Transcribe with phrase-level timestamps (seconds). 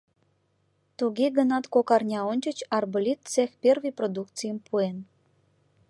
[0.97, 4.97] Туге гынат кок арня ончыч арболит цех первый продукцийым пуэн.